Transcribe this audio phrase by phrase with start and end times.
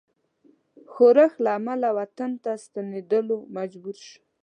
[0.91, 4.19] ښورښ له امله وطن ته ستنېدلو مجبور شو.